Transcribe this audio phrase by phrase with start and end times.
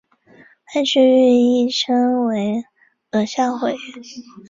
[0.73, 2.63] 该区域亦称为
[3.11, 3.77] 额下回。